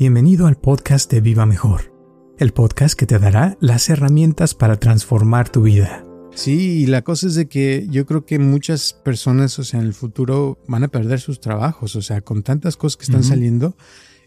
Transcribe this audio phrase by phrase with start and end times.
[0.00, 1.92] Bienvenido al podcast de Viva Mejor,
[2.38, 6.06] el podcast que te dará las herramientas para transformar tu vida.
[6.34, 9.84] Sí, y la cosa es de que yo creo que muchas personas, o sea, en
[9.84, 13.76] el futuro van a perder sus trabajos, o sea, con tantas cosas que están saliendo,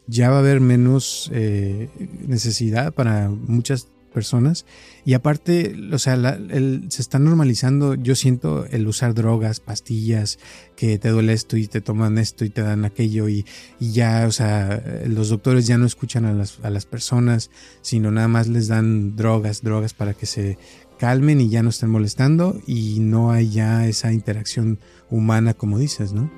[0.05, 1.89] ya va a haber menos eh,
[2.27, 4.65] necesidad para muchas personas.
[5.03, 6.15] Y aparte, o sea,
[6.87, 10.39] se está normalizando, yo siento, el usar drogas, pastillas,
[10.77, 13.45] que te duele esto y te toman esto y te dan aquello y,
[13.79, 17.49] ya, o sea, los doctores ya no escuchan a las, a las personas,
[17.81, 20.57] sino nada más les dan drogas, drogas para que se
[20.97, 26.13] calmen y ya no estén molestando y no hay ya esa interacción humana como dices,
[26.13, 26.31] ¿no?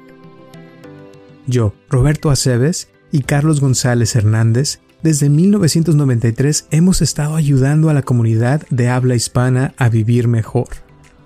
[1.48, 8.66] Yo, Roberto Aceves y Carlos González Hernández desde 1993 hemos estado ayudando a la comunidad
[8.72, 10.70] de habla hispana a vivir mejor.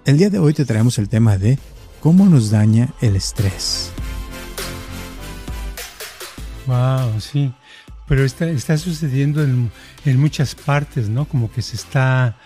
[0.04, 1.58] El día de hoy te traemos el tema de
[2.02, 3.92] cómo nos daña el estrés.
[6.68, 7.54] Wow, sí.
[8.06, 9.72] Pero está, está sucediendo en,
[10.20, 11.24] muchas partes, ¿no?
[11.24, 12.38] Como que se está,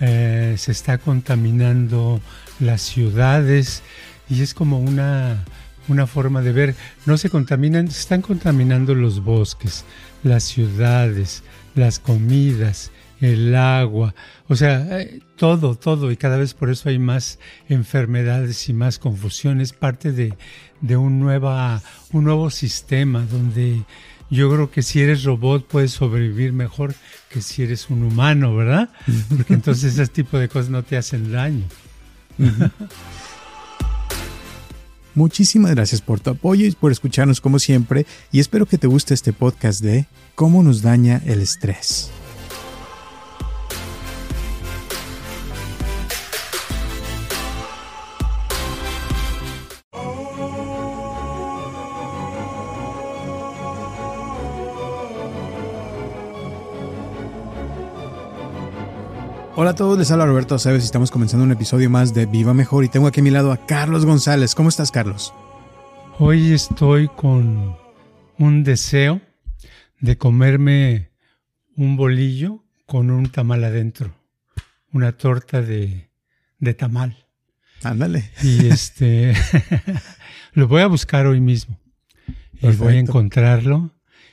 [0.00, 2.22] eh, se está contaminando
[2.60, 3.82] las ciudades
[4.30, 5.44] y es como una,
[5.88, 6.74] una forma de ver.
[7.04, 9.84] No se contaminan, se están contaminando los bosques,
[10.22, 11.42] las ciudades,
[11.74, 14.14] las comidas, el agua,
[14.48, 17.38] o sea, eh, todo, todo, y cada vez por eso hay más
[17.68, 19.60] enfermedades y más confusión.
[19.60, 23.82] Es parte de, un, nueva, un nuevo sistema donde
[24.30, 26.94] yo creo que si eres robot puedes sobrevivir mejor
[27.30, 28.90] que si eres un humano, ¿verdad?
[29.28, 31.64] Porque entonces ese tipo de cosas no te hacen daño.
[35.18, 39.14] Muchísimas gracias por tu apoyo y por escucharnos como siempre y espero que te guste
[39.14, 40.06] este podcast de
[40.36, 42.12] cómo nos daña el estrés.
[59.60, 62.54] Hola a todos, les habla Roberto Aceves y estamos comenzando un episodio más de Viva
[62.54, 64.54] Mejor y tengo aquí a mi lado a Carlos González.
[64.54, 65.34] ¿Cómo estás, Carlos?
[66.20, 67.76] Hoy estoy con
[68.38, 69.20] un deseo
[69.98, 71.10] de comerme
[71.74, 74.14] un bolillo con un tamal adentro,
[74.92, 76.08] una torta de,
[76.60, 77.26] de tamal.
[77.82, 78.30] Ándale.
[78.44, 79.34] Y este
[80.52, 81.80] lo voy a buscar hoy mismo.
[82.62, 83.90] Y voy a encontrarlo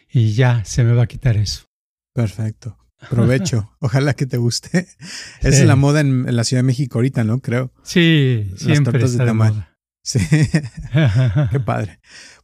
[0.08, 1.66] y ya se me va a quitar eso.
[2.14, 2.78] Perfecto.
[3.10, 3.72] Provecho.
[3.80, 4.88] Ojalá que te guste.
[5.42, 7.40] Es la moda en, la Ciudad de México ahorita, ¿no?
[7.40, 7.72] Creo.
[7.84, 9.70] Sí, siempre Las de tamal.
[10.04, 10.20] Sí.
[11.52, 12.00] Qué padre.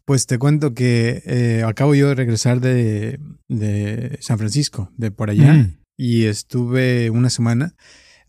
[0.06, 3.20] Pues te cuento que eh, acabo yo de regresar de,
[4.20, 5.78] San Francisco, de por allá, mm.
[5.98, 7.76] y estuve una semana.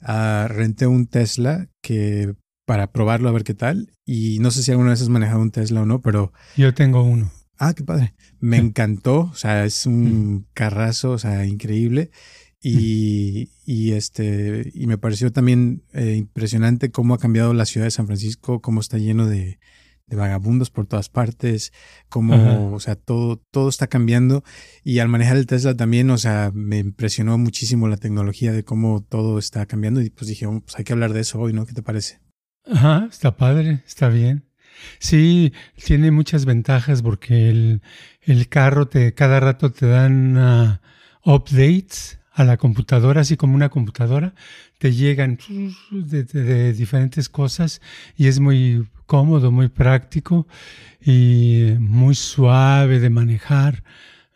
[0.02, 2.34] Uh, renté un Tesla que
[2.66, 3.90] para probarlo a ver qué tal.
[4.04, 6.32] Y no sé si alguna vez has manejado un Tesla o no, pero.
[6.56, 7.30] Yo tengo uno.
[7.58, 8.14] Ah, qué padre.
[8.40, 9.30] Me encantó.
[9.32, 12.10] O sea, es un carrazo, o sea, increíble.
[12.60, 17.90] Y, y, este, y me pareció también eh, impresionante cómo ha cambiado la ciudad de
[17.90, 19.58] San Francisco, cómo está lleno de,
[20.06, 21.72] de vagabundos por todas partes,
[22.08, 24.44] cómo, o sea, todo, todo está cambiando.
[24.84, 29.02] Y al manejar el Tesla también, o sea, me impresionó muchísimo la tecnología de cómo
[29.02, 30.00] todo está cambiando.
[30.00, 31.66] Y pues dije, oh, pues hay que hablar de eso hoy, ¿no?
[31.66, 32.20] ¿Qué te parece?
[32.64, 34.44] Ajá, está padre, está bien.
[34.98, 35.52] Sí,
[35.84, 37.82] tiene muchas ventajas porque el,
[38.22, 40.78] el carro te, cada rato te dan uh,
[41.24, 44.34] updates a la computadora, así como una computadora,
[44.78, 45.38] te llegan
[45.90, 47.80] de, diferentes cosas
[48.16, 50.46] y es muy cómodo, muy práctico
[51.00, 53.84] y muy suave de manejar.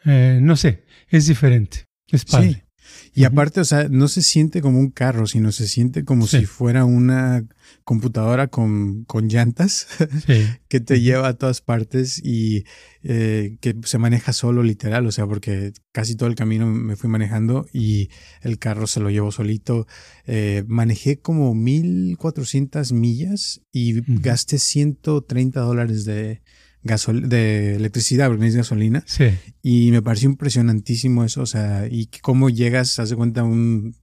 [0.04, 2.65] Eh, no sé, es diferente, es padre.
[3.14, 6.44] Y aparte, o sea, no se siente como un carro, sino se siente como si
[6.44, 7.44] fuera una
[7.84, 9.86] computadora con, con llantas
[10.68, 12.64] que te lleva a todas partes y
[13.02, 17.08] eh, que se maneja solo literal, o sea, porque casi todo el camino me fui
[17.08, 18.10] manejando y
[18.42, 19.86] el carro se lo llevo solito.
[20.26, 26.42] Eh, manejé como 1400 millas y gasté 130 dólares de,
[26.86, 29.04] de electricidad, porque no es gasolina.
[29.06, 29.30] Sí.
[29.62, 33.94] Y me pareció impresionantísimo eso, o sea, y cómo llegas, haz de cuenta, un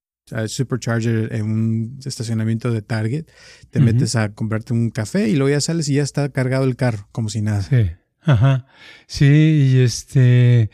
[0.48, 3.26] supercharger en un estacionamiento de Target,
[3.70, 6.76] te metes a comprarte un café y luego ya sales y ya está cargado el
[6.76, 7.62] carro, como si nada.
[7.62, 7.92] Sí,
[8.22, 8.66] ajá.
[9.08, 10.70] Sí, y este,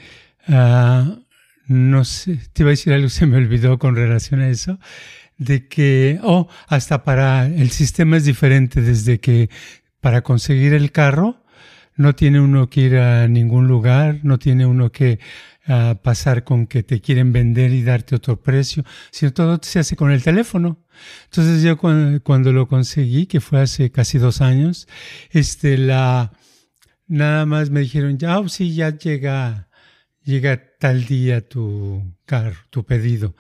[0.48, 1.20] ah,
[1.68, 4.80] no sé, te iba a decir algo, se me olvidó con relación a eso,
[5.38, 9.50] de que, oh, hasta para el sistema es diferente, desde que
[10.00, 11.44] para conseguir el carro,
[12.00, 15.20] no tiene uno que ir a ningún lugar, no tiene uno que
[15.66, 19.98] a pasar con que te quieren vender y darte otro precio, sino todo se hace
[19.98, 20.82] con el teléfono.
[21.26, 24.88] Entonces yo cuando, lo conseguí, que fue hace casi dos años,
[25.32, 26.32] este, la,
[27.08, 29.68] nada más me dijeron, ya, oh, sí, ya llega,
[30.24, 33.36] llega tal día tu carro, tu pedido,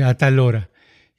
[0.00, 0.70] a tal hora.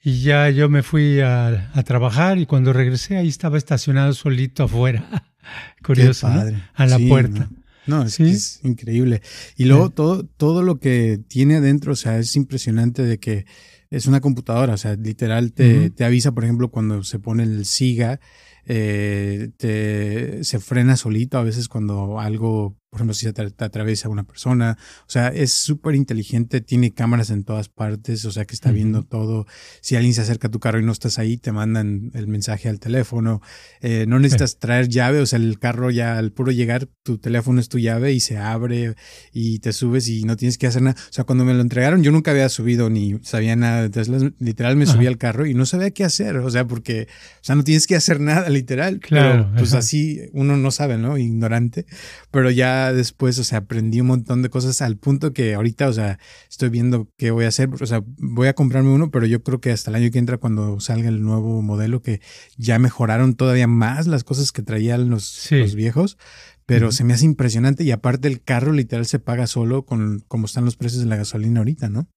[0.02, 4.64] Y ya yo me fui a, a trabajar y cuando regresé ahí estaba estacionado solito
[4.64, 5.28] afuera.
[5.84, 7.50] Curioso, a la puerta.
[7.86, 9.22] No, es, increíble.
[9.56, 13.44] Y luego todo, todo lo que tiene adentro, o sea, es impresionante de que
[13.90, 17.66] es una computadora, o sea, literal te, te avisa, por ejemplo, cuando se pone el
[17.66, 18.20] SIGA,
[18.66, 24.10] eh, te, se frena solito a veces cuando algo por ejemplo, si se te, atraviesa
[24.10, 24.76] una persona.
[25.06, 29.02] O sea, es súper inteligente, tiene cámaras en todas partes, o sea, que está viendo
[29.02, 29.46] todo.
[29.80, 32.68] Si alguien se acerca a tu carro y no estás ahí, te mandan el mensaje
[32.68, 33.40] al teléfono.
[33.80, 37.62] Eh, no necesitas traer llave, o sea, el carro ya al puro llegar, tu teléfono
[37.62, 38.94] es tu llave y se abre
[39.32, 41.00] y te subes y no tienes que hacer nada.
[41.00, 44.18] O sea, cuando me lo entregaron, yo nunca había subido ni sabía nada de Tesla.
[44.38, 47.54] Literal, me subí al carro y no sabía qué hacer, o sea, porque, o sea,
[47.54, 49.00] no tienes que hacer nada, literal.
[49.00, 49.46] Claro.
[49.46, 51.16] Pero, pues así uno no sabe, ¿no?
[51.16, 51.86] Ignorante.
[52.30, 55.92] Pero ya después, o sea, aprendí un montón de cosas al punto que ahorita, o
[55.92, 56.18] sea,
[56.48, 57.68] estoy viendo qué voy a hacer.
[57.78, 60.38] O sea, voy a comprarme uno, pero yo creo que hasta el año que entra,
[60.38, 62.22] cuando salga el nuevo modelo, que
[62.56, 66.16] ya mejoraron todavía más las cosas que traían los, los viejos.
[66.64, 70.46] Pero se me hace impresionante y aparte el carro literal se paga solo con como
[70.46, 72.08] están los precios de la gasolina ahorita, ¿no?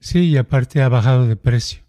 [0.00, 1.82] Sí, y aparte ha bajado de precio.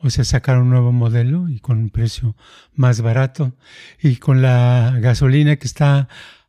[0.00, 2.36] O sea, sacaron un nuevo modelo y con un precio
[2.72, 3.56] más barato.
[4.00, 6.08] Y con la gasolina que está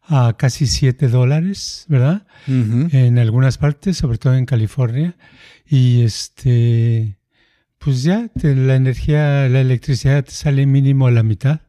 [0.09, 2.25] a casi 7 dólares, ¿verdad?
[2.47, 5.15] En algunas partes, sobre todo en California.
[5.67, 7.19] Y este,
[7.77, 11.61] pues ya la energía, la electricidad te sale mínimo a la mitad.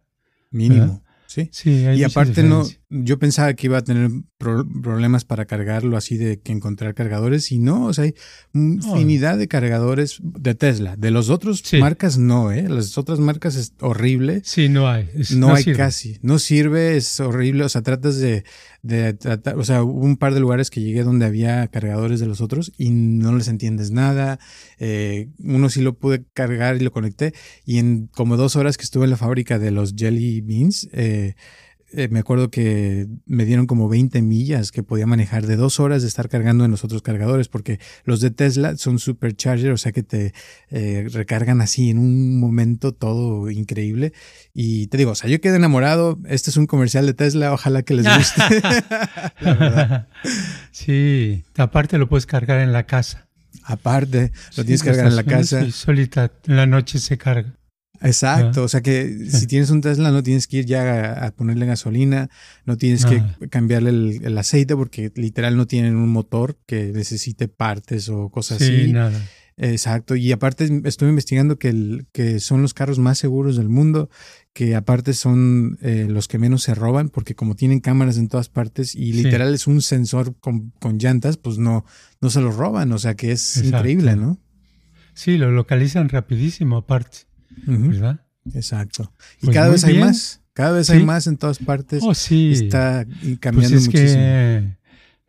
[0.50, 1.04] Mínimo.
[1.30, 1.48] Sí.
[1.94, 6.50] y aparte no, yo pensaba que iba a tener problemas para cargarlo así de que
[6.50, 8.14] encontrar cargadores y no, o sea, hay
[8.52, 10.96] infinidad de cargadores de Tesla.
[10.96, 12.68] De los otros marcas no, ¿eh?
[12.68, 14.42] Las otras marcas es horrible.
[14.44, 15.08] Sí, no hay.
[15.36, 16.18] no, hay casi.
[16.22, 17.62] No sirve, es horrible.
[17.62, 18.44] O sea, tratas de,
[18.82, 22.26] de tratar, o sea, hubo un par de lugares que llegué donde había cargadores de
[22.26, 24.38] los otros y no les entiendes nada.
[24.78, 27.34] Eh, uno sí lo pude cargar y lo conecté
[27.64, 31.34] y en como dos horas que estuve en la fábrica de los Jelly Beans, eh,
[31.92, 36.02] eh, me acuerdo que me dieron como 20 millas que podía manejar de dos horas
[36.02, 39.90] de estar cargando en los otros cargadores, porque los de Tesla son supercharger, o sea
[39.90, 40.32] que te
[40.70, 44.12] eh, recargan así en un momento todo increíble.
[44.54, 46.18] Y te digo, o sea, yo quedé enamorado.
[46.28, 48.44] Este es un comercial de Tesla, ojalá que les guste.
[50.70, 53.28] Sí, aparte lo puedes cargar en la casa.
[53.64, 55.62] Aparte, lo tienes que cargar en la casa.
[55.62, 57.54] Y solita, en la noche se carga.
[58.02, 61.66] Exacto, o sea que si tienes un Tesla no tienes que ir ya a, ponerle
[61.66, 62.30] gasolina,
[62.64, 68.08] no tienes que cambiarle el, aceite porque literal no tienen un motor que necesite partes
[68.08, 68.92] o cosas sí, así.
[68.92, 69.20] Nada.
[69.62, 74.08] Exacto, y aparte estoy investigando que, el, que son los carros más seguros del mundo,
[74.54, 78.48] que aparte son eh, los que menos se roban porque como tienen cámaras en todas
[78.48, 81.84] partes y literal es un sensor con, con, llantas, pues no,
[82.22, 84.40] no se los roban, o sea que es increíble, ¿no?
[85.12, 87.29] Sí, lo localizan rapidísimo aparte.
[87.66, 88.20] ¿Verdad?
[88.54, 89.12] Exacto.
[89.42, 92.02] Y pues cada vez hay más, cada vez hay más en todas partes.
[92.04, 92.52] Oh, sí.
[92.52, 93.06] Está
[93.40, 94.76] cambiando pues es Que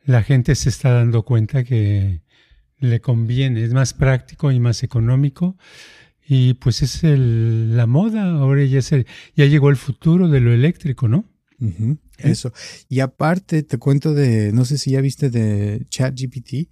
[0.06, 2.22] la gente se está dando cuenta que
[2.80, 5.58] le conviene, es más práctico y más económico.
[6.28, 11.08] Y pues es el, la moda, ahora ya, ya llegó el futuro de lo eléctrico,
[11.08, 11.26] ¿no?
[11.60, 11.98] ¿Eh?
[12.18, 12.54] Eso.
[12.90, 16.70] Y aparte, te cuento de, no sé si ya viste de ChatGPT,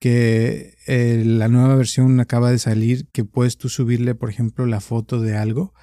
[0.00, 4.80] que eh, la nueva versión acaba de salir que puedes tú subirle, por ejemplo, la
[4.80, 5.74] foto de algo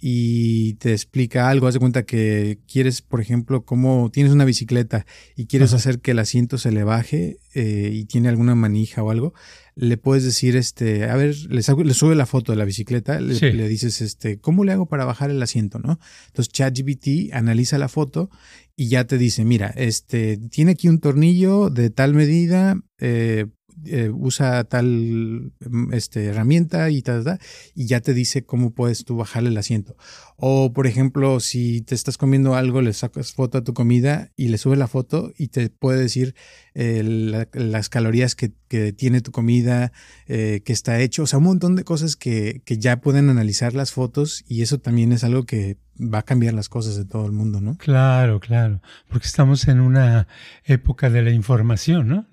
[0.00, 1.66] y te explica algo.
[1.66, 6.12] Haz de cuenta que quieres, por ejemplo, como tienes una bicicleta y quieres hacer que
[6.12, 9.34] el asiento se le baje eh, y tiene alguna manija o algo,
[9.74, 13.34] le puedes decir, este, a ver, le, le sube la foto de la bicicleta, le,
[13.52, 15.98] le, dices, este, ¿cómo le hago para bajar el asiento, no?
[16.26, 18.30] Entonces ChatGPT analiza la foto
[18.76, 23.46] y ya te dice, mira, este, tiene aquí un tornillo de tal medida, eh,
[23.84, 27.38] eh, usa tal mm, este, herramienta y tal, tal,
[27.74, 29.96] y ya te dice cómo puedes tú bajarle el asiento.
[30.36, 34.48] O, por ejemplo, si te estás comiendo algo, le sacas foto a tu comida y
[34.48, 36.34] le subes la foto y te puede decir
[36.74, 39.92] eh, las calorías que, que, tiene tu comida,
[40.26, 41.24] eh, que está hecho.
[41.24, 44.78] O sea, un montón de cosas que, que ya pueden analizar las fotos y eso
[44.78, 47.76] también es algo que va a cambiar las cosas de todo el mundo, ¿no?
[47.76, 50.28] Claro, claro, porque estamos en una
[50.64, 52.26] época de la información, ¿no?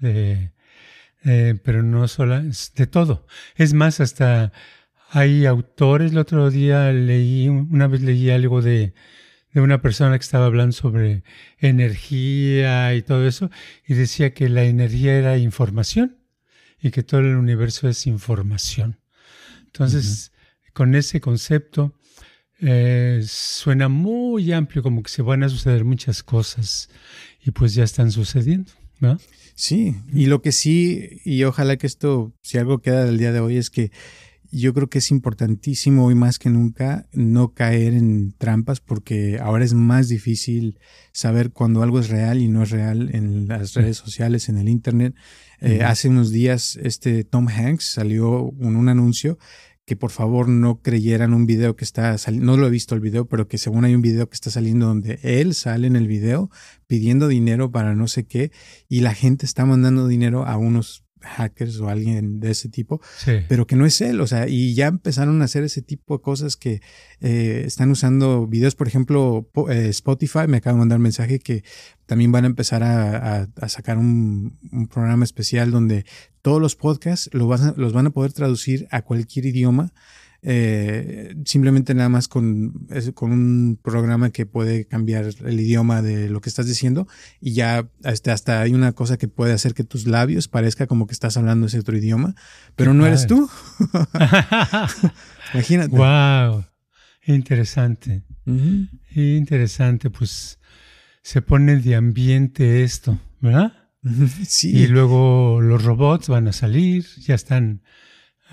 [1.25, 3.25] Eh, pero no solo, es de todo.
[3.55, 4.51] Es más, hasta
[5.09, 8.93] hay autores, el otro día leí, una vez leí algo de,
[9.51, 11.23] de una persona que estaba hablando sobre
[11.57, 13.49] energía y todo eso,
[13.87, 16.17] y decía que la energía era información
[16.81, 18.99] y que todo el universo es información.
[19.65, 20.31] Entonces,
[20.73, 21.95] con ese concepto,
[22.59, 26.89] eh, suena muy amplio, como que se van a suceder muchas cosas
[27.43, 29.17] y pues ya están sucediendo, ¿no?
[29.55, 33.39] Sí, y lo que sí, y ojalá que esto, si algo queda del día de
[33.39, 33.91] hoy, es que
[34.51, 39.65] yo creo que es importantísimo hoy más que nunca no caer en trampas porque ahora
[39.65, 40.79] es más difícil
[41.11, 44.69] saber cuando algo es real y no es real en las redes sociales, en el
[44.69, 45.13] Internet.
[45.59, 49.37] Eh, hace unos días este Tom Hanks salió con un anuncio
[49.85, 53.01] que por favor no creyeran un video que está saliendo, no lo he visto el
[53.01, 56.07] video, pero que según hay un video que está saliendo donde él sale en el
[56.07, 56.49] video
[56.87, 58.51] pidiendo dinero para no sé qué
[58.89, 63.01] y la gente está mandando dinero a unos hackers o alguien de ese tipo,
[63.47, 66.21] pero que no es él, o sea, y ya empezaron a hacer ese tipo de
[66.21, 66.81] cosas que
[67.21, 71.63] eh, están usando videos, por ejemplo, eh, Spotify me acaba de mandar un mensaje que
[72.05, 74.57] también van a empezar a, sacar un,
[74.91, 76.05] programa especial donde
[76.41, 79.91] todos los podcasts los van a poder traducir a cualquier idioma
[80.47, 86.39] eh, simplemente nada más con, con un programa que puede cambiar el idioma de lo
[86.39, 87.07] que estás diciendo
[87.41, 91.07] y ya hasta, hasta hay una cosa que puede hacer que tus labios parezca como
[91.07, 92.35] que estás hablando ese otro idioma,
[92.75, 93.49] pero no eres tú.
[95.55, 95.95] Imagínate.
[95.95, 96.65] Wow,
[97.25, 98.21] interesante.
[99.15, 100.59] Interesante, pues
[101.23, 103.73] se pone de ambiente esto, ¿verdad?
[104.45, 104.77] Sí.
[104.77, 107.81] Y luego los robots van a salir, ya están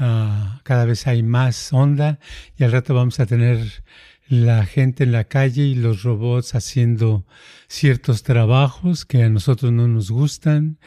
[0.05, 2.19] Ah, cada vez hay más onda
[2.57, 3.85] y al rato vamos a tener
[4.27, 7.25] la gente en la calle y los robots haciendo
[7.69, 10.81] ciertos trabajos que a nosotros no nos gustan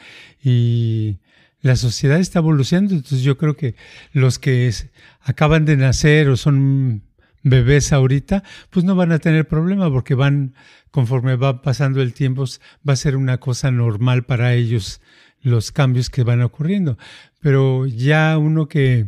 [0.44, 1.16] y
[1.62, 2.92] la sociedad está evolucionando.
[2.92, 3.74] Entonces yo creo que
[4.12, 4.70] los que
[5.22, 7.02] acaban de nacer o son
[7.42, 10.52] bebés ahorita, pues no van a tener problema porque van,
[10.90, 12.44] conforme va pasando el tiempo,
[12.86, 15.00] va a ser una cosa normal para ellos
[15.46, 16.98] los cambios que van ocurriendo.
[17.40, 19.06] Pero ya uno que,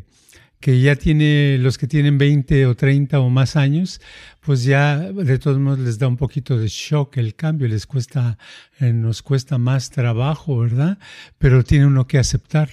[0.61, 4.01] que ya tiene, los que tienen 20 o 30 o más años,
[4.41, 8.39] pues ya de todos modos les da un poquito de shock el cambio, les cuesta,
[8.79, 10.99] eh, nos cuesta más trabajo, ¿verdad?
[11.39, 12.71] Pero tiene uno que aceptar.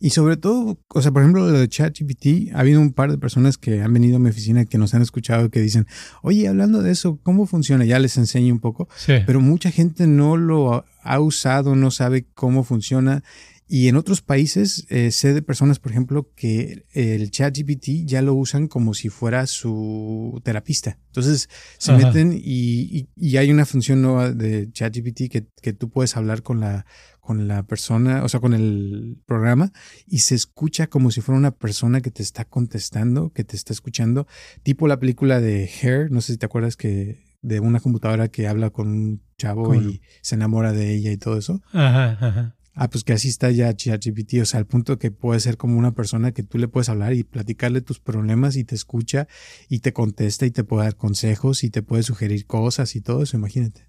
[0.00, 3.18] Y sobre todo, o sea, por ejemplo, lo de ChatGPT, ha habido un par de
[3.18, 5.86] personas que han venido a mi oficina que nos han escuchado que dicen,
[6.22, 7.84] oye, hablando de eso, ¿cómo funciona?
[7.84, 12.64] Ya les enseño un poco, pero mucha gente no lo ha usado, no sabe cómo
[12.64, 13.22] funciona.
[13.68, 18.34] Y en otros países eh, sé de personas, por ejemplo, que el ChatGPT ya lo
[18.34, 20.98] usan como si fuera su terapista.
[21.06, 21.48] Entonces
[21.78, 26.42] se meten y, y, hay una función nueva de ChatGPT que, que tú puedes hablar
[26.42, 26.84] con la,
[27.22, 29.72] con la persona, o sea, con el programa
[30.06, 33.72] y se escucha como si fuera una persona que te está contestando, que te está
[33.72, 34.26] escuchando,
[34.64, 38.48] tipo la película de Hair, no sé si te acuerdas que de una computadora que
[38.48, 41.62] habla con un chavo y se enamora de ella y todo eso.
[41.72, 42.56] Ajá, ajá.
[42.74, 45.78] Ah, pues que así está ya ChatGPT, o sea, al punto que puede ser como
[45.78, 49.28] una persona que tú le puedes hablar y platicarle tus problemas y te escucha
[49.68, 53.22] y te contesta y te puede dar consejos y te puede sugerir cosas y todo
[53.22, 53.88] eso, imagínate.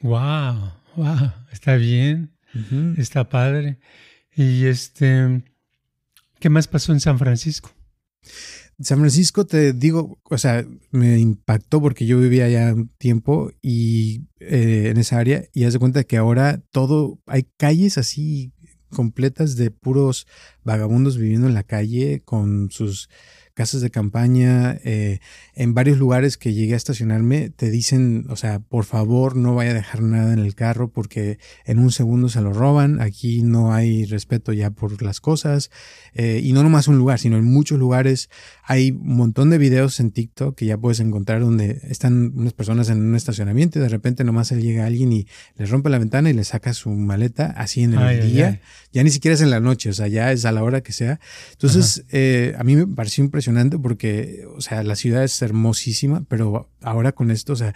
[0.00, 2.37] Wow, wow, está bien,
[2.96, 3.78] está padre.
[4.34, 5.42] Y este,
[6.38, 7.70] ¿qué más pasó en San Francisco?
[8.80, 14.28] San Francisco, te digo, o sea, me impactó porque yo vivía allá un tiempo y
[14.38, 18.52] eh, en esa área y haz de cuenta que ahora todo, hay calles así
[18.90, 20.26] completas de puros
[20.62, 23.10] vagabundos viviendo en la calle con sus
[23.58, 25.18] casas de campaña, eh,
[25.56, 29.72] en varios lugares que llegué a estacionarme, te dicen, o sea, por favor no vaya
[29.72, 33.74] a dejar nada en el carro porque en un segundo se lo roban, aquí no
[33.74, 35.72] hay respeto ya por las cosas,
[36.14, 38.30] eh, y no nomás un lugar, sino en muchos lugares.
[38.62, 42.88] Hay un montón de videos en TikTok que ya puedes encontrar donde están unas personas
[42.90, 46.32] en un estacionamiento y de repente nomás llega alguien y les rompe la ventana y
[46.32, 48.60] le saca su maleta así en el día,
[48.92, 50.92] ya ni siquiera es en la noche, o sea, ya es a la hora que
[50.92, 51.18] sea.
[51.50, 53.47] Entonces, eh, a mí me pareció impresionante
[53.80, 57.74] porque, o sea, la ciudad es hermosísima, pero ahora con esto, o sea,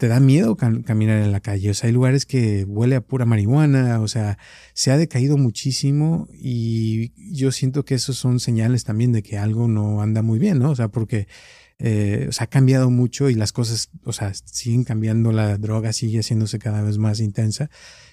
[0.00, 1.70] te da miedo caminar en la calle.
[1.70, 4.38] O sea, hay lugares que huele a pura marihuana, o sea,
[4.72, 9.68] se ha decaído muchísimo y yo siento que esos son señales también de que algo
[9.68, 10.70] no anda muy bien, ¿no?
[10.70, 11.28] O sea, porque
[11.78, 16.58] eh, ha cambiado mucho y las cosas, o sea, siguen cambiando, la droga sigue haciéndose
[16.58, 17.68] cada vez más intensa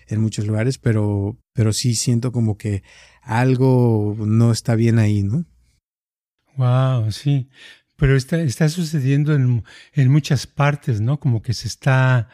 [0.08, 2.84] en muchos lugares, pero, pero sí siento como que
[3.22, 5.46] algo no está bien ahí, ¿no?
[6.57, 7.49] Wow, sí.
[7.95, 11.19] Pero está, está sucediendo en, en muchas partes, ¿no?
[11.19, 12.29] Como que se está,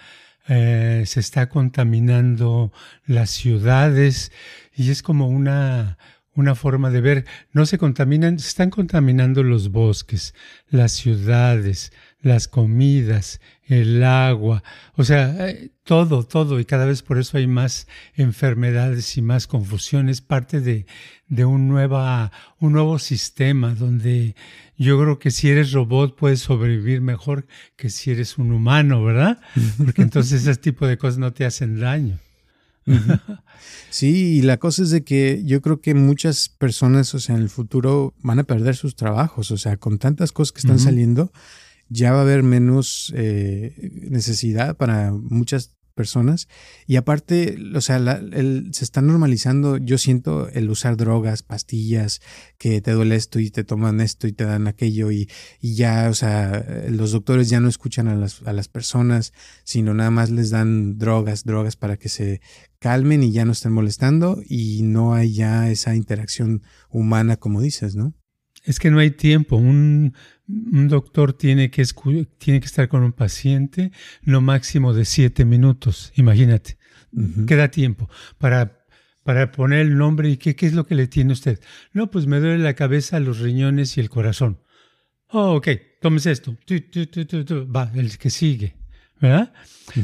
[0.48, 2.74] eh, se está contaminando
[3.06, 4.32] las ciudades
[4.76, 5.98] y es como una,
[6.36, 7.26] una forma de ver.
[7.52, 10.34] No se contaminan, se están contaminando los bosques,
[10.70, 11.92] las ciudades,
[12.24, 14.64] las comidas, el agua,
[14.96, 19.46] o sea, eh, todo, todo, y cada vez por eso hay más enfermedades y más
[19.46, 20.88] confusiones, parte de,
[21.28, 24.36] de un, nueva, un nuevo sistema donde
[24.78, 29.40] yo creo que si eres robot puedes sobrevivir mejor que si eres un humano, ¿verdad?
[29.78, 32.20] Porque entonces ese tipo de cosas no te hacen daño.
[33.90, 37.42] Sí, y la cosa es de que yo creo que muchas personas, o sea, en
[37.42, 41.32] el futuro van a perder sus trabajos, o sea, con tantas cosas que están saliendo,
[41.94, 46.48] ya va a haber menos eh, necesidad para muchas personas
[46.88, 52.20] y aparte, o sea, se está normalizando, yo siento el usar drogas, pastillas,
[52.58, 55.30] que te duele esto y te toman esto y te dan aquello y,
[55.62, 59.34] y ya, o sea, los doctores ya no escuchan a las, a las personas,
[59.64, 62.42] sino nada más les dan drogas, drogas para que se
[62.80, 67.96] calmen y ya no estén molestando y no hay ya esa interacción humana como dices,
[67.96, 68.16] ¿no?
[68.64, 69.58] Es que no hay tiempo.
[69.58, 70.14] Un,
[70.48, 71.84] un doctor tiene que,
[72.38, 73.92] tiene que estar con un paciente
[74.22, 76.78] no máximo de siete minutos, imagínate.
[77.46, 78.86] Queda tiempo para,
[79.24, 81.60] para poner el nombre y qué, qué es lo que le tiene usted.
[81.92, 84.60] No, pues me duele la cabeza, los riñones y el corazón.
[85.28, 85.68] Oh, ok,
[86.02, 86.58] tómese esto.
[87.76, 88.76] Va, el que sigue.
[89.20, 89.54] ¿Verdad?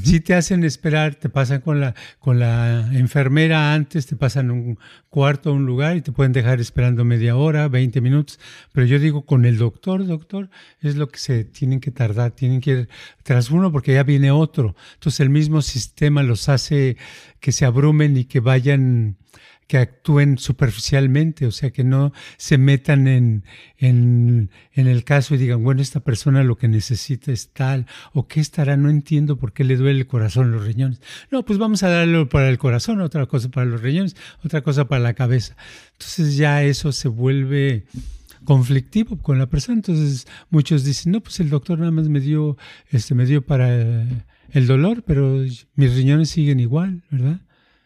[0.04, 4.78] Si te hacen esperar, te pasan con la, con la enfermera antes, te pasan un
[5.10, 8.39] cuarto, un lugar y te pueden dejar esperando media hora, 20 minutos.
[8.72, 10.50] Pero yo digo, con el doctor, doctor,
[10.82, 12.89] es lo que se tienen que tardar, tienen que ir
[13.24, 14.75] tras uno porque ya viene otro.
[14.96, 16.98] Entonces el mismo sistema los hace
[17.39, 19.18] que se abrumen y que vayan
[19.69, 23.43] que actúen superficialmente, o sea, que no se metan en,
[23.77, 28.39] en, el caso y digan, bueno, esta persona lo que necesita es tal, o qué
[28.39, 31.01] estará, no entiendo por qué le duele el corazón, los riñones.
[31.29, 34.88] No, pues vamos a darle para el corazón, otra cosa para los riñones, otra cosa
[34.88, 35.55] para la cabeza.
[35.91, 37.86] Entonces ya eso se vuelve
[38.45, 39.75] conflictivo con la persona.
[39.75, 42.58] Entonces muchos dicen, no, pues el doctor nada más me dio,
[42.89, 43.69] este, me dio para
[44.49, 47.39] el dolor, pero mis riñones siguen igual, ¿verdad?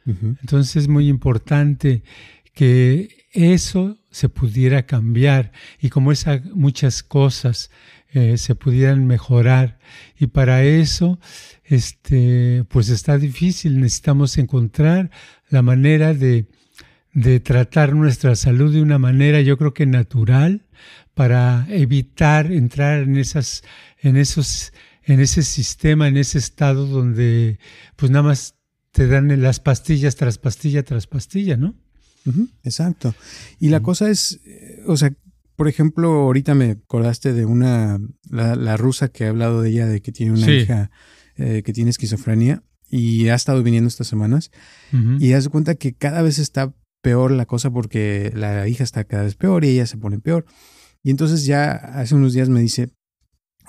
[0.06, 2.04] Entonces es muy importante
[2.54, 7.72] que eso se pudiera cambiar y como esas muchas cosas
[8.12, 9.80] eh, se pudieran mejorar.
[10.20, 11.20] Y para eso
[11.64, 13.80] este pues está difícil.
[13.80, 15.10] Necesitamos encontrar
[15.50, 16.46] la manera de,
[17.14, 20.68] de tratar nuestra salud de una manera yo creo que natural
[21.14, 23.64] para evitar entrar en esas
[24.00, 27.60] en esos en ese sistema en ese estado donde
[27.96, 28.56] pues nada más
[28.94, 31.76] te dan las pastillas tras pastilla tras pastilla, ¿no?
[32.64, 33.14] exacto.
[33.60, 35.14] Y la cosa es, eh, o sea,
[35.58, 40.02] por ejemplo, ahorita me acordaste de una, la, rusa que ha hablado de ella, de
[40.02, 40.90] que tiene una hija
[41.36, 44.52] eh, que tiene esquizofrenia y ha estado viniendo estas semanas
[45.20, 49.24] y hace cuenta que cada vez está peor la cosa porque la hija está cada
[49.24, 50.46] vez peor y ella se pone peor.
[51.02, 52.90] Y entonces ya hace unos días me dice,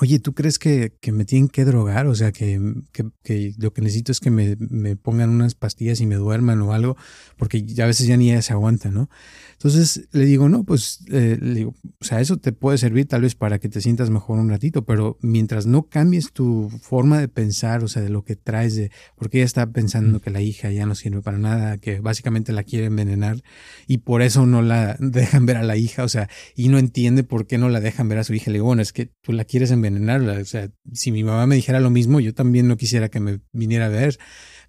[0.00, 2.08] Oye, ¿tú crees que, que, me tienen que drogar?
[2.08, 6.00] O sea, que, que, que lo que necesito es que me, me, pongan unas pastillas
[6.00, 6.96] y me duerman o algo,
[7.36, 9.08] porque a veces ya ni ella se aguanta, ¿no?
[9.52, 13.22] Entonces le digo, no, pues, eh, le digo, o sea, eso te puede servir tal
[13.22, 17.28] vez para que te sientas mejor un ratito, pero mientras no cambies tu forma de
[17.28, 20.72] pensar, o sea, de lo que traes, de, porque ella está pensando que la hija
[20.72, 23.42] ya no sirve para nada, que básicamente la quiere envenenar
[23.86, 27.22] y por eso no la dejan ver a la hija, o sea, y no entiende
[27.22, 28.50] por qué no la dejan ver a su hija.
[28.50, 30.40] Le digo, bueno, es que tú la quieres envenenar envenenarla.
[30.40, 33.40] O sea, si mi mamá me dijera lo mismo, yo también no quisiera que me
[33.52, 34.18] viniera a ver.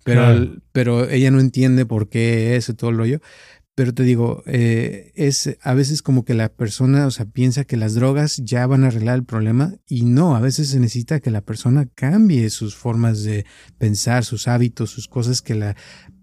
[0.04, 3.22] Pero, pero ella no entiende por qué eso, todo lo rollo.
[3.76, 7.76] Pero te digo, eh, es a veces como que la persona, o sea, piensa que
[7.76, 11.30] las drogas ya van a arreglar el problema y no, a veces se necesita que
[11.30, 13.46] la persona cambie sus formas de
[13.78, 15.76] pensar, sus hábitos, sus cosas que la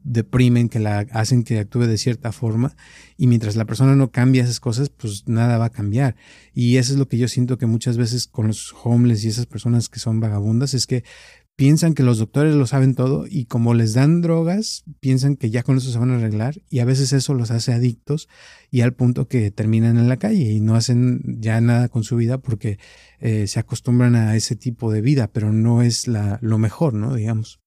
[0.04, 2.76] deprimen, que la hacen que actúe de cierta forma
[3.16, 6.16] y mientras la persona no cambia esas cosas, pues nada va a cambiar.
[6.54, 9.46] Y eso es lo que yo siento que muchas veces con los homeless y esas
[9.46, 11.04] personas que son vagabundas es que
[11.56, 15.62] piensan que los doctores lo saben todo y como les dan drogas, piensan que ya
[15.62, 18.28] con eso se van a arreglar y a veces eso los hace adictos
[18.70, 22.16] y al punto que terminan en la calle y no hacen ya nada con su
[22.16, 22.78] vida porque
[23.20, 27.14] eh, se acostumbran a ese tipo de vida, pero no es la, lo mejor, ¿no?
[27.14, 27.62] Digamos.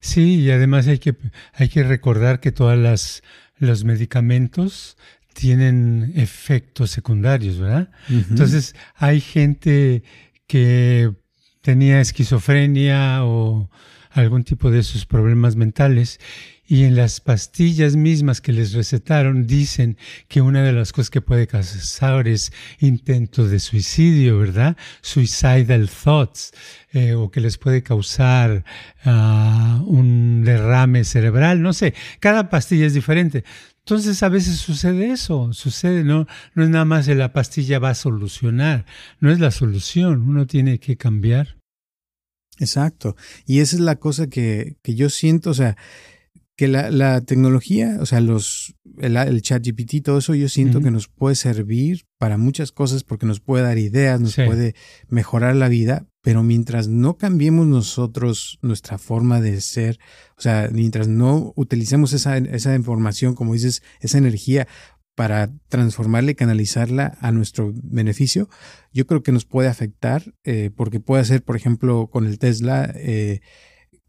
[0.00, 1.16] Sí, y además hay que,
[1.54, 3.22] hay que recordar que todas las
[3.58, 4.96] los medicamentos
[5.32, 7.90] tienen efectos secundarios, ¿verdad?
[8.08, 10.02] Entonces hay gente
[10.46, 11.12] que
[11.60, 13.70] tenía esquizofrenia o
[14.10, 16.20] algún tipo de esos problemas mentales
[16.66, 19.96] y en las pastillas mismas que les recetaron dicen
[20.28, 24.76] que una de las cosas que puede causar es intento de suicidio, ¿verdad?
[25.00, 26.52] Suicidal thoughts,
[26.92, 28.64] eh, o que les puede causar
[29.04, 33.44] uh, un derrame cerebral, no sé, cada pastilla es diferente.
[33.80, 37.90] Entonces a veces sucede eso, sucede, no, no es nada más que la pastilla va
[37.90, 38.84] a solucionar,
[39.20, 41.58] no es la solución, uno tiene que cambiar.
[42.58, 45.76] Exacto, y esa es la cosa que, que yo siento, o sea,
[46.56, 50.80] que la, la, tecnología, o sea, los, el, el chat GPT, todo eso yo siento
[50.80, 54.74] que nos puede servir para muchas cosas porque nos puede dar ideas, nos puede
[55.08, 59.98] mejorar la vida, pero mientras no cambiemos nosotros nuestra forma de ser,
[60.38, 64.66] o sea, mientras no utilicemos esa, esa información, como dices, esa energía
[65.14, 68.48] para transformarla y canalizarla a nuestro beneficio,
[68.92, 72.92] yo creo que nos puede afectar eh, porque puede ser, por ejemplo, con el Tesla,
[72.94, 73.40] eh,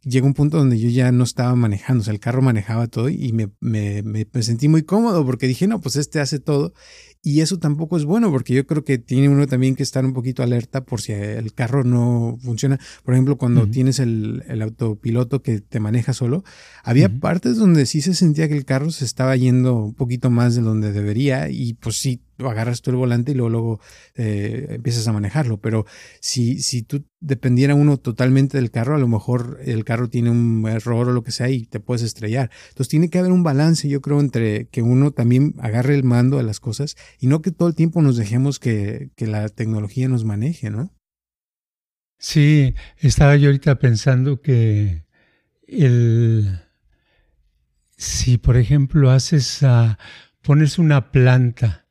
[0.08, 3.10] llegó un punto donde yo ya no estaba manejando, o sea, el carro manejaba todo
[3.10, 6.74] y me, me, me, sentí muy cómodo porque dije, no, pues este hace todo
[7.22, 10.14] y eso tampoco es bueno porque yo creo que tiene uno también que estar un
[10.14, 12.80] poquito alerta por si el carro no funciona.
[13.04, 16.44] Por ejemplo, cuando tienes el, el, autopiloto que te maneja solo,
[16.84, 20.56] había partes donde sí se sentía que el carro se estaba yendo un poquito más
[20.56, 23.80] de donde debería y pues sí agarras tú el volante y luego, luego
[24.16, 25.60] eh, empiezas a manejarlo.
[25.60, 25.86] Pero
[26.20, 30.68] si, si tú dependiera uno totalmente del carro, a lo mejor el carro tiene un
[30.68, 32.52] error o lo que sea y te puedes estrellar.
[32.70, 36.38] Entonces tiene que haber un balance, yo creo, entre que uno también agarre el mando
[36.38, 40.08] de las cosas y no que todo el tiempo nos dejemos que, que la tecnología
[40.08, 40.94] nos maneje, ¿no?
[42.20, 45.06] Sí, estaba yo ahorita pensando que
[45.68, 46.62] el
[47.98, 49.98] si por ejemplo haces a,
[50.42, 51.87] pones una planta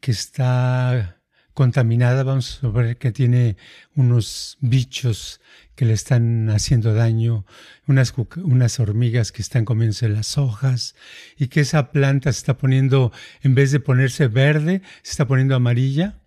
[0.00, 1.18] que está
[1.54, 3.56] contaminada, vamos a ver que tiene
[3.96, 5.40] unos bichos
[5.74, 7.44] que le están haciendo daño,
[7.88, 10.94] unas, unas hormigas que están comiéndose las hojas
[11.36, 15.56] y que esa planta se está poniendo, en vez de ponerse verde, se está poniendo
[15.56, 16.20] amarilla.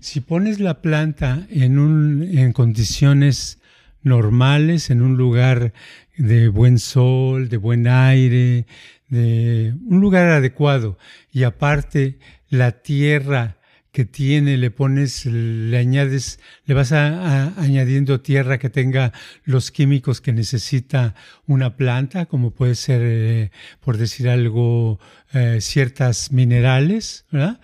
[0.00, 3.58] Si pones la planta en, un, en condiciones
[4.02, 5.74] normales, en un lugar
[6.16, 8.66] de buen sol, de buen aire,
[9.08, 10.96] de un lugar adecuado
[11.30, 12.18] y aparte
[12.52, 13.56] la tierra
[13.92, 19.12] que tiene, le pones, le añades, le vas añadiendo tierra que tenga
[19.44, 21.14] los químicos que necesita
[21.46, 25.00] una planta, como puede ser, eh, por decir algo,
[25.32, 27.58] eh, ciertas minerales, ¿verdad?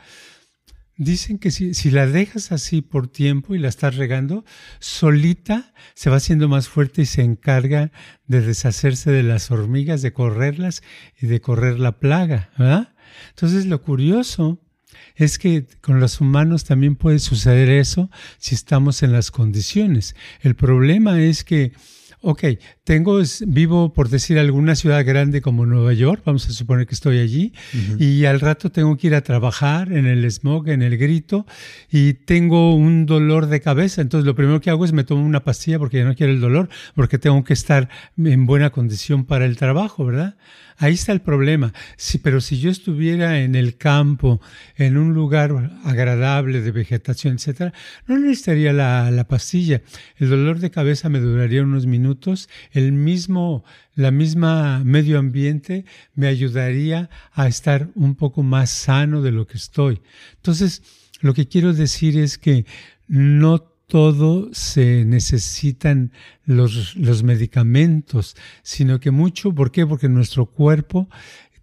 [0.96, 4.46] Dicen que si, si, la dejas así por tiempo y la estás regando,
[4.78, 7.92] solita se va haciendo más fuerte y se encarga
[8.26, 10.82] de deshacerse de las hormigas, de correrlas
[11.20, 12.50] y de correr la plaga.
[12.58, 12.94] ¿verdad?
[13.30, 14.58] Entonces lo curioso
[15.18, 20.14] es que con los humanos también puede suceder eso si estamos en las condiciones.
[20.40, 21.72] El problema es que
[22.20, 22.42] Ok,
[22.82, 27.20] tengo, vivo por decir alguna ciudad grande como Nueva York, vamos a suponer que estoy
[27.20, 27.52] allí,
[28.00, 31.46] y al rato tengo que ir a trabajar en el smog, en el grito,
[31.88, 34.02] y tengo un dolor de cabeza.
[34.02, 36.40] Entonces lo primero que hago es me tomo una pastilla porque ya no quiero el
[36.40, 40.36] dolor, porque tengo que estar en buena condición para el trabajo, ¿verdad?
[40.80, 41.72] Ahí está el problema.
[41.96, 44.40] Sí, pero si yo estuviera en el campo,
[44.76, 47.72] en un lugar agradable de vegetación, etcétera,
[48.06, 49.82] no necesitaría la, la pastilla.
[50.16, 52.48] El dolor de cabeza me duraría unos minutos.
[52.70, 53.64] El mismo,
[53.96, 59.56] la misma medio ambiente me ayudaría a estar un poco más sano de lo que
[59.56, 60.00] estoy.
[60.36, 60.82] Entonces,
[61.20, 62.66] lo que quiero decir es que
[63.08, 66.12] no todo se necesitan
[66.44, 69.86] los, los medicamentos, sino que mucho, ¿por qué?
[69.86, 71.08] Porque nuestro cuerpo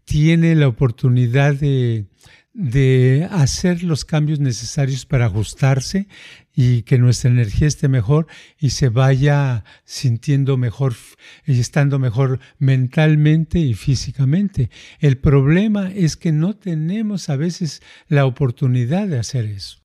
[0.05, 2.07] tiene la oportunidad de,
[2.53, 6.07] de hacer los cambios necesarios para ajustarse
[6.55, 8.25] y que nuestra energía esté mejor
[8.57, 10.95] y se vaya sintiendo mejor
[11.45, 14.71] y estando mejor mentalmente y físicamente.
[14.99, 19.84] El problema es que no tenemos a veces la oportunidad de hacer eso.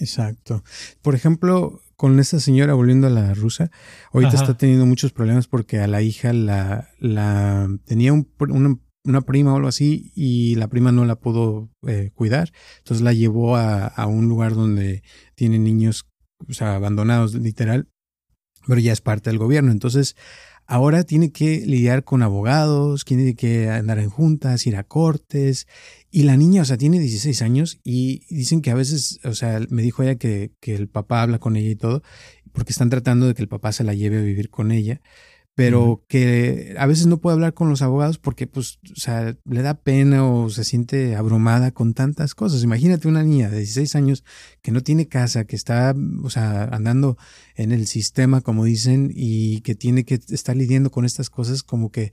[0.00, 0.64] Exacto.
[1.02, 3.70] Por ejemplo, con esta señora, volviendo a la rusa,
[4.12, 8.28] ahorita está teniendo muchos problemas porque a la hija la, la tenía un,
[9.04, 12.52] una, prima o algo así y la prima no la pudo eh, cuidar.
[12.78, 15.02] Entonces la llevó a, a, un lugar donde
[15.34, 16.06] tienen niños
[16.48, 17.88] o sea, abandonados, literal.
[18.66, 19.72] pero ya es parte del gobierno.
[19.72, 20.16] Entonces,
[20.70, 25.66] ahora tiene que lidiar con abogados, tiene que andar en juntas, ir a cortes.
[26.12, 29.60] Y la niña, o sea, tiene 16 años y dicen que a veces, o sea,
[29.68, 32.04] me dijo ella que, que el papá habla con ella y todo,
[32.52, 35.00] porque están tratando de que el papá se la lleve a vivir con ella
[35.60, 39.60] pero que a veces no puede hablar con los abogados porque, pues, o sea, le
[39.62, 42.62] da pena o se siente abrumada con tantas cosas.
[42.62, 44.24] Imagínate una niña de 16 años
[44.62, 47.18] que no tiene casa, que está, o sea, andando
[47.60, 51.90] en el sistema, como dicen, y que tiene que estar lidiando con estas cosas como
[51.90, 52.12] que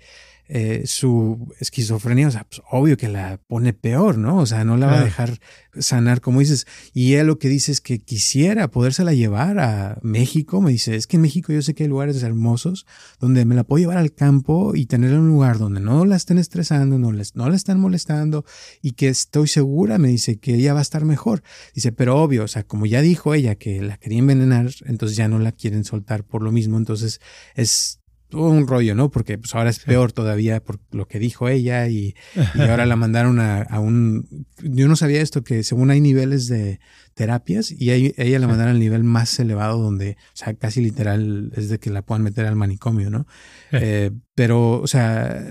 [0.50, 4.38] eh, su esquizofrenia, o sea, pues obvio que la pone peor, ¿no?
[4.38, 5.40] O sea, no la va a dejar
[5.78, 6.66] sanar, como dices.
[6.94, 10.62] Y él lo que dice es que quisiera podérsela llevar a México.
[10.62, 12.86] Me dice, es que en México yo sé que hay lugares hermosos
[13.20, 16.38] donde me la puedo llevar al campo y tener un lugar donde no la estén
[16.38, 18.46] estresando, no, les, no la están molestando
[18.82, 21.44] y que estoy segura, me dice, que ella va a estar mejor.
[21.76, 25.28] Dice, pero obvio, o sea, como ya dijo ella que la quería envenenar, entonces ya
[25.28, 26.78] no la quieren soltar por lo mismo.
[26.78, 27.19] Entonces
[27.56, 29.10] es todo un rollo, ¿no?
[29.10, 32.15] Porque pues ahora es peor todavía por lo que dijo ella y,
[32.56, 34.45] ahora la mandaron a, a, un...
[34.62, 36.80] Yo no sabía esto, que según hay niveles de
[37.13, 41.69] terapias y ella la mandaron al nivel más elevado donde, o sea, casi literal es
[41.69, 43.28] de que la puedan meter al manicomio, ¿no?
[43.71, 45.43] Eh, pero, o sea,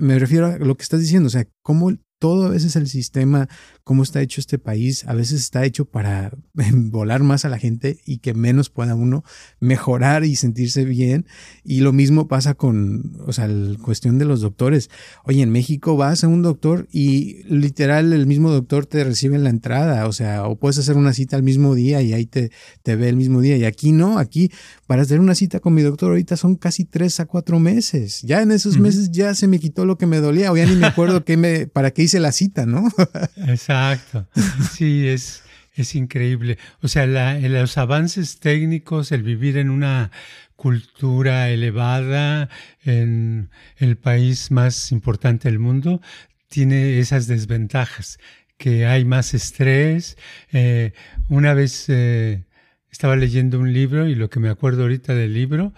[0.00, 3.48] me refiero a lo que estás diciendo, o sea, cómo todo a veces el sistema,
[3.84, 6.32] cómo está hecho este país, a veces está hecho para
[6.72, 9.24] volar más a la gente y que menos pueda uno
[9.60, 11.26] mejorar y sentirse bien.
[11.64, 14.90] Y lo mismo pasa con, o sea, la cuestión de los doctores.
[15.24, 19.44] Oye, en México vas a un doctor y literal el mismo doctor te recibe en
[19.44, 22.50] la entrada, o sea, o puedes hacer una cita al mismo día y ahí te,
[22.82, 23.56] te ve el mismo día.
[23.56, 24.50] Y aquí no, aquí
[24.86, 28.22] para hacer una cita con mi doctor ahorita son casi tres a cuatro meses.
[28.22, 30.76] Ya en esos meses ya se me quitó lo que me dolía o ya ni
[30.76, 32.88] me acuerdo qué me, para qué hice la cita, ¿no?
[33.46, 34.26] Exacto.
[34.72, 35.42] Sí, es,
[35.74, 36.58] es increíble.
[36.80, 40.10] O sea, los avances técnicos, el vivir en una
[40.56, 42.48] cultura elevada,
[42.82, 46.00] en el país más importante del mundo,
[46.48, 48.18] tiene esas desventajas,
[48.56, 50.16] que hay más estrés.
[50.50, 50.94] Eh,
[51.28, 52.46] una vez eh,
[52.90, 55.74] estaba leyendo un libro y lo que me acuerdo ahorita del libro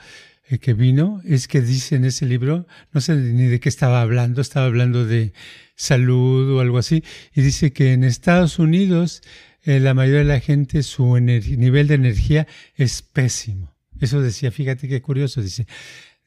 [0.58, 4.40] que vino es que dice en ese libro, no sé ni de qué estaba hablando,
[4.40, 5.32] estaba hablando de
[5.76, 9.22] salud o algo así, y dice que en Estados Unidos
[9.62, 13.74] eh, la mayoría de la gente su nivel de energía es pésimo.
[14.00, 15.66] Eso decía, fíjate qué curioso, dice,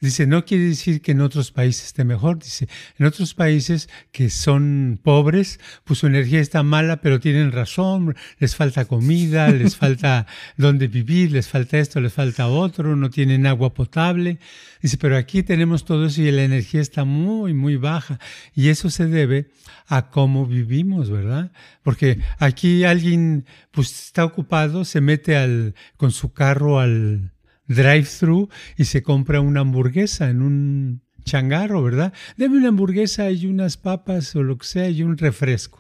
[0.03, 2.37] Dice, no quiere decir que en otros países esté mejor.
[2.37, 2.67] Dice,
[2.99, 8.53] en otros países que son pobres, pues su energía está mala, pero tienen razón, les
[8.53, 13.73] falta comida, les falta dónde vivir, les falta esto, les falta otro, no tienen agua
[13.73, 14.39] potable.
[14.81, 18.19] Dice, pero aquí tenemos todo eso y la energía está muy, muy baja.
[18.53, 19.51] Y eso se debe
[19.87, 21.53] a cómo vivimos, ¿verdad?
[21.81, 27.32] Porque aquí alguien, pues está ocupado, se mete al, con su carro al,
[27.67, 32.13] drive-thru y se compra una hamburguesa en un changarro, ¿verdad?
[32.37, 35.79] Deme una hamburguesa y unas papas o lo que sea y un refresco.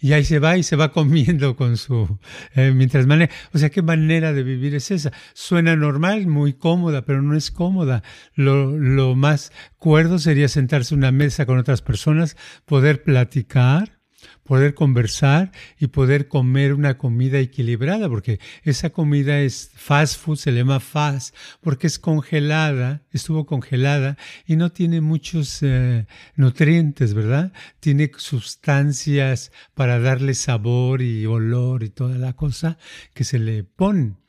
[0.00, 2.18] Y ahí se va y se va comiendo con su...
[2.54, 3.32] Eh, mientras maneja.
[3.52, 5.12] O sea, ¿qué manera de vivir es esa?
[5.32, 8.02] Suena normal, muy cómoda, pero no es cómoda.
[8.34, 14.01] Lo, lo más cuerdo sería sentarse a una mesa con otras personas, poder platicar,
[14.44, 20.52] poder conversar y poder comer una comida equilibrada, porque esa comida es fast food, se
[20.52, 26.06] le llama fast, porque es congelada, estuvo congelada y no tiene muchos eh,
[26.36, 27.52] nutrientes, ¿verdad?
[27.80, 32.78] Tiene sustancias para darle sabor y olor y toda la cosa
[33.14, 34.21] que se le ponen.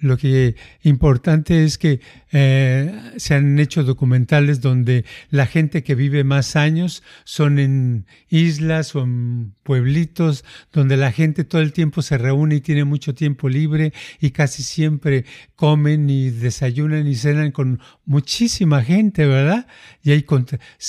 [0.00, 2.00] Lo que importante es que
[2.32, 8.94] eh, se han hecho documentales donde la gente que vive más años son en islas
[8.94, 13.50] o en pueblitos donde la gente todo el tiempo se reúne y tiene mucho tiempo
[13.50, 19.66] libre y casi siempre comen y desayunan y cenan con muchísima gente, ¿verdad?
[20.02, 20.24] Y hay,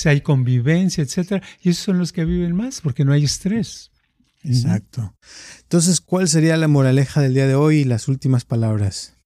[0.06, 1.42] hay convivencia, etcétera.
[1.62, 3.91] Y esos son los que viven más porque no hay estrés.
[4.44, 5.14] Exacto.
[5.62, 9.16] Entonces, ¿cuál sería la moraleja del día de hoy y las últimas palabras?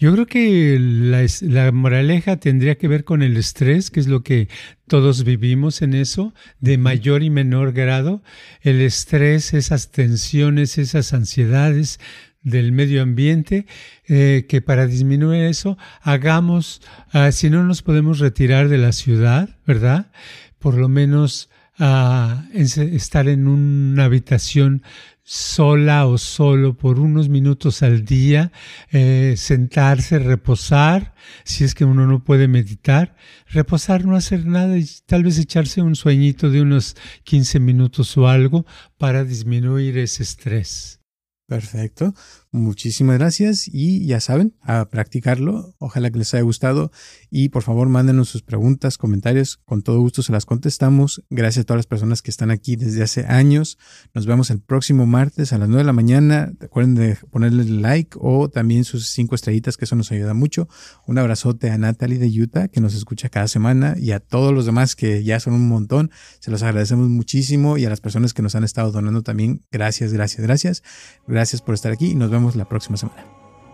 [0.00, 4.48] Yo creo que la, moraleja tendría que ver con el estrés, que es lo que
[4.86, 8.22] todos vivimos en eso, de mayor y menor grado.
[8.60, 11.98] El estrés, esas tensiones, esas ansiedades
[12.42, 13.66] del medio ambiente,
[14.06, 19.48] eh, que para disminuir eso, hagamos, ah, si no nos podemos retirar de la ciudad,
[19.66, 20.12] ¿verdad?
[20.60, 24.82] Por lo menos a estar en una habitación
[25.22, 28.50] sola o solo por unos minutos al día,
[28.90, 31.14] eh, sentarse, reposar,
[31.44, 33.14] si es que uno no puede meditar,
[33.46, 38.26] reposar, no hacer nada y tal vez echarse un sueñito de unos 15 minutos o
[38.26, 38.64] algo
[38.96, 40.98] para disminuir ese estrés.
[41.46, 42.14] Perfecto.
[42.50, 45.74] Muchísimas gracias y ya saben, a practicarlo.
[45.78, 46.90] Ojalá que les haya gustado
[47.30, 49.58] y por favor mándenos sus preguntas, comentarios.
[49.66, 51.22] Con todo gusto se las contestamos.
[51.28, 53.76] Gracias a todas las personas que están aquí desde hace años.
[54.14, 56.50] Nos vemos el próximo martes a las 9 de la mañana.
[56.58, 60.68] Recuerden de ponerle like o también sus cinco estrellitas, que eso nos ayuda mucho.
[61.06, 64.64] Un abrazote a Natalie de Utah, que nos escucha cada semana, y a todos los
[64.64, 66.10] demás que ya son un montón.
[66.40, 69.66] Se los agradecemos muchísimo y a las personas que nos han estado donando también.
[69.70, 70.82] Gracias, gracias, gracias.
[71.26, 73.24] Gracias por estar aquí y nos vemos vemos la próxima semana.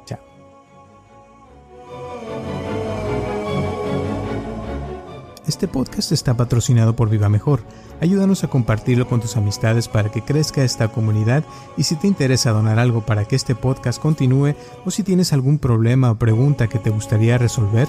[0.07, 0.18] Chao.
[5.46, 7.62] Este podcast está patrocinado por Viva Mejor.
[8.00, 11.44] Ayúdanos a compartirlo con tus amistades para que crezca esta comunidad
[11.77, 15.59] y si te interesa donar algo para que este podcast continúe o si tienes algún
[15.59, 17.88] problema o pregunta que te gustaría resolver,